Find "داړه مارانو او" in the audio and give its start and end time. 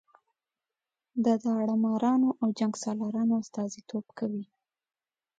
1.43-2.47